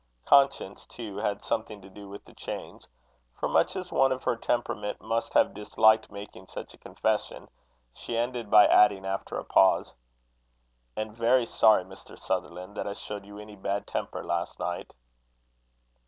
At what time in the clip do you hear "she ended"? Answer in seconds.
7.93-8.49